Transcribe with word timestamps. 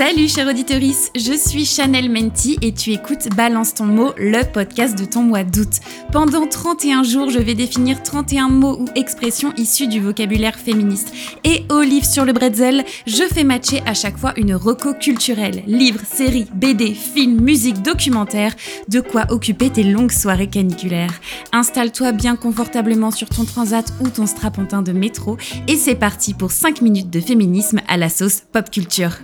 Salut 0.00 0.28
chère 0.28 0.48
auditorice, 0.48 1.10
je 1.14 1.34
suis 1.34 1.66
Chanel 1.66 2.10
Menti 2.10 2.56
et 2.62 2.72
tu 2.72 2.90
écoutes 2.90 3.28
Balance 3.36 3.74
ton 3.74 3.84
mot, 3.84 4.14
le 4.16 4.50
podcast 4.50 4.98
de 4.98 5.04
ton 5.04 5.20
mois 5.20 5.44
d'août. 5.44 5.80
Pendant 6.10 6.46
31 6.46 7.02
jours, 7.02 7.28
je 7.28 7.38
vais 7.38 7.54
définir 7.54 8.02
31 8.02 8.48
mots 8.48 8.78
ou 8.80 8.86
expressions 8.94 9.52
issus 9.58 9.88
du 9.88 10.00
vocabulaire 10.00 10.58
féministe. 10.58 11.12
Et 11.44 11.66
au 11.70 11.82
livre 11.82 12.06
sur 12.06 12.24
le 12.24 12.32
bretzel, 12.32 12.86
je 13.06 13.24
fais 13.24 13.44
matcher 13.44 13.82
à 13.84 13.92
chaque 13.92 14.16
fois 14.16 14.32
une 14.38 14.54
reco 14.54 14.94
culturelle. 14.94 15.62
Livres, 15.66 16.06
séries, 16.10 16.48
BD, 16.54 16.94
films, 16.94 17.38
musique, 17.38 17.82
documentaire, 17.82 18.54
de 18.88 19.00
quoi 19.00 19.26
occuper 19.28 19.68
tes 19.68 19.84
longues 19.84 20.12
soirées 20.12 20.48
caniculaires. 20.48 21.20
Installe-toi 21.52 22.12
bien 22.12 22.36
confortablement 22.36 23.10
sur 23.10 23.28
ton 23.28 23.44
transat 23.44 23.92
ou 24.00 24.08
ton 24.08 24.26
strapontin 24.26 24.80
de 24.80 24.92
métro 24.92 25.36
et 25.68 25.76
c'est 25.76 25.94
parti 25.94 26.32
pour 26.32 26.52
5 26.52 26.80
minutes 26.80 27.10
de 27.10 27.20
féminisme 27.20 27.82
à 27.86 27.98
la 27.98 28.08
sauce 28.08 28.44
pop 28.50 28.70
culture. 28.70 29.20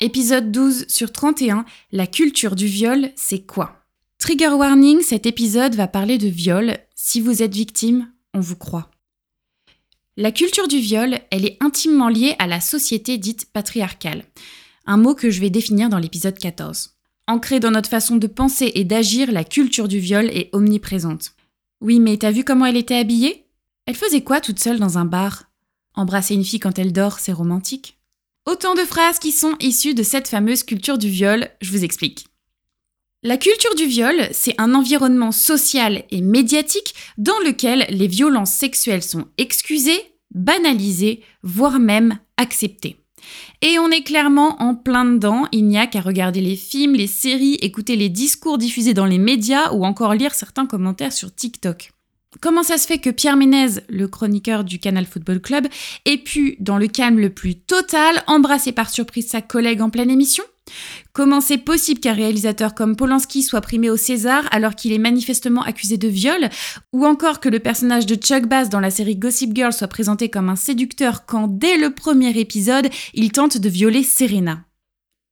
Épisode 0.00 0.52
12 0.52 0.86
sur 0.86 1.10
31, 1.10 1.64
la 1.90 2.06
culture 2.06 2.54
du 2.54 2.66
viol, 2.66 3.10
c'est 3.16 3.44
quoi? 3.44 3.84
Trigger 4.18 4.50
warning, 4.50 5.00
cet 5.00 5.26
épisode 5.26 5.74
va 5.74 5.88
parler 5.88 6.18
de 6.18 6.28
viol. 6.28 6.78
Si 6.94 7.20
vous 7.20 7.42
êtes 7.42 7.52
victime, 7.52 8.08
on 8.32 8.38
vous 8.38 8.54
croit. 8.54 8.92
La 10.16 10.30
culture 10.30 10.68
du 10.68 10.78
viol, 10.78 11.18
elle 11.32 11.44
est 11.44 11.56
intimement 11.60 12.08
liée 12.08 12.36
à 12.38 12.46
la 12.46 12.60
société 12.60 13.18
dite 13.18 13.46
patriarcale, 13.52 14.22
un 14.86 14.98
mot 14.98 15.16
que 15.16 15.30
je 15.30 15.40
vais 15.40 15.50
définir 15.50 15.88
dans 15.88 15.98
l'épisode 15.98 16.38
14. 16.38 16.94
Ancrée 17.26 17.58
dans 17.58 17.72
notre 17.72 17.90
façon 17.90 18.14
de 18.14 18.28
penser 18.28 18.70
et 18.76 18.84
d'agir, 18.84 19.32
la 19.32 19.42
culture 19.42 19.88
du 19.88 19.98
viol 19.98 20.26
est 20.26 20.48
omniprésente. 20.52 21.32
Oui, 21.80 21.98
mais 21.98 22.18
t'as 22.18 22.30
vu 22.30 22.44
comment 22.44 22.66
elle 22.66 22.76
était 22.76 22.98
habillée? 22.98 23.46
Elle 23.86 23.96
faisait 23.96 24.22
quoi 24.22 24.40
toute 24.40 24.60
seule 24.60 24.78
dans 24.78 24.96
un 24.96 25.04
bar? 25.04 25.50
Embrasser 25.96 26.34
une 26.34 26.44
fille 26.44 26.60
quand 26.60 26.78
elle 26.78 26.92
dort, 26.92 27.18
c'est 27.18 27.32
romantique 27.32 27.97
Autant 28.48 28.74
de 28.74 28.80
phrases 28.80 29.18
qui 29.18 29.30
sont 29.30 29.56
issues 29.60 29.92
de 29.92 30.02
cette 30.02 30.26
fameuse 30.26 30.62
culture 30.62 30.96
du 30.96 31.10
viol, 31.10 31.50
je 31.60 31.70
vous 31.70 31.84
explique. 31.84 32.28
La 33.22 33.36
culture 33.36 33.74
du 33.74 33.84
viol, 33.84 34.14
c'est 34.32 34.54
un 34.56 34.74
environnement 34.74 35.32
social 35.32 36.04
et 36.10 36.22
médiatique 36.22 36.94
dans 37.18 37.38
lequel 37.40 37.84
les 37.90 38.06
violences 38.06 38.52
sexuelles 38.52 39.02
sont 39.02 39.26
excusées, 39.36 40.00
banalisées, 40.34 41.22
voire 41.42 41.78
même 41.78 42.20
acceptées. 42.38 42.96
Et 43.60 43.78
on 43.78 43.90
est 43.90 44.02
clairement 44.02 44.56
en 44.62 44.74
plein 44.74 45.04
dedans, 45.04 45.44
il 45.52 45.66
n'y 45.66 45.76
a 45.76 45.86
qu'à 45.86 46.00
regarder 46.00 46.40
les 46.40 46.56
films, 46.56 46.94
les 46.94 47.06
séries, 47.06 47.58
écouter 47.60 47.96
les 47.96 48.08
discours 48.08 48.56
diffusés 48.56 48.94
dans 48.94 49.04
les 49.04 49.18
médias 49.18 49.72
ou 49.72 49.84
encore 49.84 50.14
lire 50.14 50.34
certains 50.34 50.64
commentaires 50.64 51.12
sur 51.12 51.34
TikTok. 51.34 51.90
Comment 52.40 52.62
ça 52.62 52.76
se 52.76 52.86
fait 52.86 52.98
que 52.98 53.08
Pierre 53.08 53.36
Ménez, 53.36 53.80
le 53.88 54.06
chroniqueur 54.06 54.62
du 54.62 54.78
Canal 54.78 55.06
Football 55.06 55.40
Club, 55.40 55.66
ait 56.04 56.18
pu, 56.18 56.56
dans 56.60 56.76
le 56.76 56.86
calme 56.86 57.18
le 57.18 57.30
plus 57.30 57.56
total, 57.56 58.22
embrasser 58.26 58.72
par 58.72 58.90
surprise 58.90 59.28
sa 59.28 59.40
collègue 59.40 59.80
en 59.80 59.88
pleine 59.88 60.10
émission? 60.10 60.44
Comment 61.14 61.40
c'est 61.40 61.58
possible 61.58 62.00
qu'un 62.00 62.12
réalisateur 62.12 62.74
comme 62.74 62.96
Polanski 62.96 63.42
soit 63.42 63.62
primé 63.62 63.88
au 63.88 63.96
César 63.96 64.44
alors 64.50 64.74
qu'il 64.74 64.92
est 64.92 64.98
manifestement 64.98 65.62
accusé 65.62 65.96
de 65.96 66.06
viol? 66.06 66.50
Ou 66.92 67.06
encore 67.06 67.40
que 67.40 67.48
le 67.48 67.60
personnage 67.60 68.04
de 68.04 68.14
Chuck 68.14 68.46
Bass 68.46 68.68
dans 68.68 68.80
la 68.80 68.90
série 68.90 69.16
Gossip 69.16 69.56
Girl 69.56 69.72
soit 69.72 69.88
présenté 69.88 70.28
comme 70.28 70.50
un 70.50 70.56
séducteur 70.56 71.24
quand, 71.24 71.48
dès 71.48 71.78
le 71.78 71.94
premier 71.94 72.38
épisode, 72.38 72.90
il 73.14 73.32
tente 73.32 73.56
de 73.56 73.68
violer 73.70 74.02
Serena? 74.02 74.67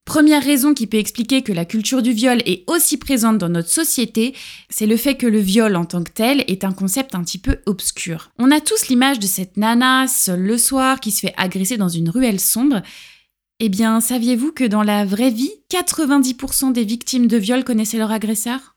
Première 0.07 0.45
raison 0.45 0.73
qui 0.73 0.87
peut 0.87 0.99
expliquer 0.99 1.43
que 1.43 1.53
la 1.53 1.65
culture 1.65 2.01
du 2.01 2.13
viol 2.13 2.41
est 2.47 2.63
aussi 2.69 2.97
présente 2.97 3.39
dans 3.39 3.49
notre 3.49 3.69
société, 3.69 4.37
c'est 4.71 4.87
le 4.87 4.97
fait 4.97 5.17
que 5.17 5.27
le 5.27 5.41
viol 5.41 5.75
en 5.75 5.85
tant 5.85 6.05
que 6.05 6.13
tel 6.13 6.45
est 6.47 6.63
un 6.63 6.71
concept 6.73 7.17
un 7.17 7.25
petit 7.25 7.39
peu 7.39 7.59
obscur. 7.67 8.31
On 8.39 8.53
a 8.53 8.61
tous 8.61 8.87
l'image 8.87 9.19
de 9.19 9.27
cette 9.27 9.57
nana 9.57 10.07
seule 10.07 10.43
le 10.43 10.59
soir 10.59 11.01
qui 11.01 11.11
se 11.11 11.21
fait 11.23 11.35
agresser 11.37 11.77
dans 11.77 11.89
une 11.89 12.09
ruelle 12.09 12.39
sombre. 12.39 12.83
Eh 13.59 13.69
bien, 13.69 14.01
saviez-vous 14.01 14.53
que 14.53 14.63
dans 14.63 14.85
la 14.85 15.05
vraie 15.05 15.33
vie, 15.33 15.51
90% 15.71 16.73
des 16.73 16.85
victimes 16.85 17.27
de 17.27 17.37
viol 17.37 17.65
connaissaient 17.65 17.99
leur 17.99 18.13
agresseur? 18.13 18.77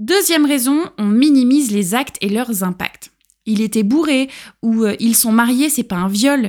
Deuxième 0.00 0.46
raison, 0.46 0.80
on 0.98 1.06
minimise 1.06 1.70
les 1.70 1.94
actes 1.94 2.16
et 2.20 2.28
leurs 2.28 2.64
impacts. 2.64 3.12
Il 3.46 3.60
était 3.60 3.84
bourré 3.84 4.28
ou 4.62 4.82
euh, 4.82 4.96
ils 4.98 5.14
sont 5.14 5.32
mariés, 5.32 5.70
c'est 5.70 5.84
pas 5.84 5.96
un 5.96 6.08
viol. 6.08 6.46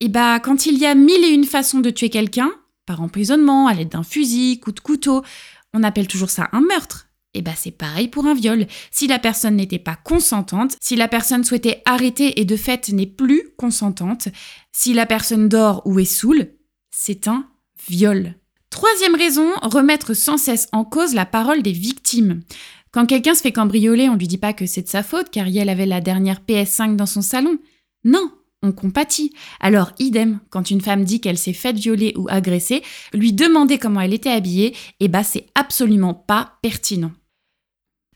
Et 0.00 0.06
eh 0.06 0.08
bah, 0.08 0.40
quand 0.40 0.66
il 0.66 0.78
y 0.78 0.84
a 0.84 0.96
mille 0.96 1.22
et 1.22 1.28
une 1.28 1.44
façons 1.44 1.78
de 1.78 1.90
tuer 1.90 2.10
quelqu'un, 2.10 2.50
par 2.92 3.00
emprisonnement, 3.00 3.68
à 3.68 3.74
l'aide 3.74 3.88
d'un 3.88 4.02
fusil, 4.02 4.60
coup 4.60 4.70
de 4.70 4.80
couteau. 4.80 5.22
On 5.72 5.82
appelle 5.82 6.08
toujours 6.08 6.28
ça 6.28 6.50
un 6.52 6.60
meurtre. 6.60 7.08
Et 7.32 7.38
eh 7.38 7.42
bah 7.42 7.54
c'est 7.56 7.70
pareil 7.70 8.08
pour 8.08 8.26
un 8.26 8.34
viol. 8.34 8.66
Si 8.90 9.06
la 9.06 9.18
personne 9.18 9.56
n'était 9.56 9.78
pas 9.78 9.96
consentante, 9.96 10.76
si 10.78 10.94
la 10.94 11.08
personne 11.08 11.42
souhaitait 11.42 11.80
arrêter 11.86 12.38
et 12.38 12.44
de 12.44 12.54
fait 12.54 12.90
n'est 12.90 13.06
plus 13.06 13.44
consentante, 13.56 14.28
si 14.72 14.92
la 14.92 15.06
personne 15.06 15.48
dort 15.48 15.80
ou 15.86 16.00
est 16.00 16.04
saoule, 16.04 16.48
c'est 16.90 17.28
un 17.28 17.46
viol. 17.88 18.34
Troisième 18.68 19.14
raison, 19.14 19.48
remettre 19.62 20.12
sans 20.12 20.36
cesse 20.36 20.68
en 20.72 20.84
cause 20.84 21.14
la 21.14 21.24
parole 21.24 21.62
des 21.62 21.72
victimes. 21.72 22.42
Quand 22.90 23.06
quelqu'un 23.06 23.34
se 23.34 23.40
fait 23.40 23.52
cambrioler, 23.52 24.10
on 24.10 24.16
lui 24.16 24.28
dit 24.28 24.36
pas 24.36 24.52
que 24.52 24.66
c'est 24.66 24.82
de 24.82 24.88
sa 24.88 25.02
faute 25.02 25.30
car 25.30 25.46
elle 25.46 25.70
avait 25.70 25.86
la 25.86 26.02
dernière 26.02 26.42
PS5 26.46 26.96
dans 26.96 27.06
son 27.06 27.22
salon. 27.22 27.56
Non, 28.04 28.30
on 28.62 28.72
compatit. 28.72 29.32
Alors 29.60 29.92
idem, 29.98 30.40
quand 30.50 30.70
une 30.70 30.80
femme 30.80 31.04
dit 31.04 31.20
qu'elle 31.20 31.38
s'est 31.38 31.52
faite 31.52 31.76
violer 31.76 32.14
ou 32.16 32.26
agresser, 32.28 32.82
lui 33.12 33.32
demander 33.32 33.78
comment 33.78 34.00
elle 34.00 34.14
était 34.14 34.30
habillée, 34.30 34.74
eh 35.00 35.08
bah 35.08 35.24
c'est 35.24 35.46
absolument 35.54 36.14
pas 36.14 36.58
pertinent. 36.62 37.12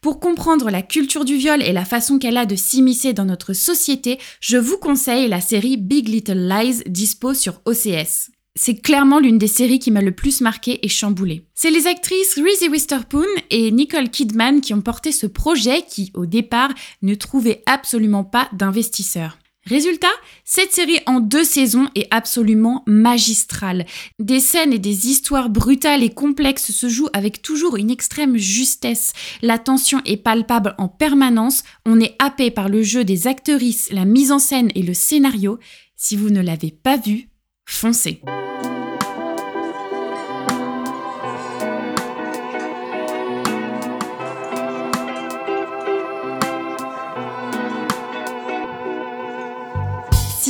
Pour 0.01 0.21
comprendre 0.21 0.71
la 0.71 0.83
culture 0.83 1.25
du 1.25 1.37
viol 1.37 1.63
et 1.63 1.73
la 1.73 1.85
façon 1.85 2.19
qu'elle 2.19 2.37
a 2.37 2.47
de 2.47 2.55
s'immiscer 2.55 3.13
dans 3.13 3.25
notre 3.25 3.55
société, 3.55 4.19
je 4.41 4.57
vous 4.57 4.77
conseille 4.77 5.27
la 5.27 5.41
série 5.41 5.77
Big 5.77 6.09
Little 6.09 6.49
Lies 6.49 6.83
dispo 6.87 7.35
sur 7.35 7.61
OCS. 7.65 8.31
C'est 8.59 8.81
clairement 8.81 9.19
l'une 9.19 9.37
des 9.37 9.49
séries 9.49 9.79
qui 9.79 9.91
m'a 9.91 10.01
le 10.01 10.13
plus 10.13 10.41
marqué 10.41 10.85
et 10.85 10.89
chamboulé. 10.89 11.47
C'est 11.55 11.71
les 11.71 11.87
actrices 11.87 12.37
Reese 12.37 12.71
Witherspoon 12.71 13.27
et 13.51 13.71
Nicole 13.71 14.09
Kidman 14.09 14.61
qui 14.61 14.73
ont 14.73 14.81
porté 14.81 15.13
ce 15.13 15.27
projet 15.27 15.83
qui, 15.83 16.11
au 16.15 16.25
départ, 16.25 16.71
ne 17.03 17.15
trouvait 17.15 17.63
absolument 17.67 18.25
pas 18.25 18.49
d'investisseurs. 18.53 19.37
Résultat, 19.67 20.13
cette 20.45 20.73
série 20.73 21.01
en 21.07 21.19
deux 21.19 21.43
saisons 21.43 21.89
est 21.97 22.07
absolument 22.13 22.85
magistrale. 22.87 23.85
Des 24.21 24.39
scènes 24.39 24.73
et 24.73 24.79
des 24.79 25.09
histoires 25.09 25.51
brutales 25.51 26.05
et 26.05 26.11
complexes 26.11 26.71
se 26.71 26.89
jouent 26.89 27.09
avec 27.13 27.43
toujours 27.43 27.77
une 27.77 27.91
extrême 27.91 28.37
justesse. 28.37 29.13
La 29.43 29.59
tension 29.59 30.01
est 30.05 30.19
palpable 30.19 30.77
en 30.79 30.87
permanence, 30.87 31.65
on 31.85 32.01
est 32.01 32.15
happé 32.21 32.53
par 32.53 32.69
le 32.69 32.83
jeu 32.83 33.03
des 33.03 33.27
actrices, 33.27 33.91
la 33.91 34.05
mise 34.05 34.31
en 34.31 34.39
scène 34.39 34.71
et 34.77 34.83
le 34.83 34.95
scénario. 34.95 35.59
Si 35.97 36.17
vous 36.17 36.31
ne 36.31 36.41
l'avez 36.41 36.71
pas 36.71 36.97
vu, 36.97 37.29
foncez. 37.65 38.23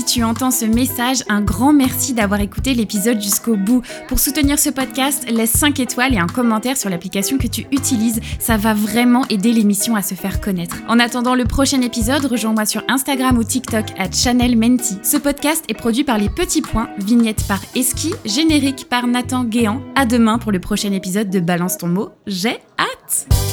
Tu 0.04 0.22
entends 0.24 0.50
ce 0.50 0.64
message, 0.64 1.22
un 1.28 1.40
grand 1.40 1.72
merci 1.72 2.12
d'avoir 2.12 2.40
écouté 2.40 2.74
l'épisode 2.74 3.20
jusqu'au 3.20 3.56
bout. 3.56 3.82
Pour 4.08 4.18
soutenir 4.18 4.58
ce 4.58 4.70
podcast, 4.70 5.24
laisse 5.30 5.52
5 5.52 5.80
étoiles 5.80 6.14
et 6.14 6.18
un 6.18 6.26
commentaire 6.26 6.76
sur 6.76 6.90
l'application 6.90 7.38
que 7.38 7.46
tu 7.46 7.66
utilises. 7.72 8.20
Ça 8.38 8.56
va 8.56 8.74
vraiment 8.74 9.24
aider 9.28 9.52
l'émission 9.52 9.96
à 9.96 10.02
se 10.02 10.14
faire 10.14 10.40
connaître. 10.40 10.76
En 10.88 10.98
attendant 10.98 11.34
le 11.34 11.44
prochain 11.44 11.80
épisode, 11.80 12.24
rejoins-moi 12.24 12.66
sur 12.66 12.82
Instagram 12.88 13.38
ou 13.38 13.44
TikTok 13.44 13.86
à 13.98 14.10
Chanel 14.10 14.56
Menti. 14.56 14.98
Ce 15.02 15.16
podcast 15.16 15.64
est 15.68 15.74
produit 15.74 16.04
par 16.04 16.18
Les 16.18 16.28
Petits 16.28 16.62
Points, 16.62 16.88
vignette 16.98 17.46
par 17.46 17.60
Eski, 17.74 18.12
générique 18.24 18.88
par 18.88 19.06
Nathan 19.06 19.44
Guéant. 19.44 19.80
À 19.94 20.06
demain 20.06 20.38
pour 20.38 20.52
le 20.52 20.60
prochain 20.60 20.92
épisode 20.92 21.30
de 21.30 21.40
Balance 21.40 21.78
ton 21.78 21.88
mot. 21.88 22.10
J'ai 22.26 22.58
hâte! 22.78 23.45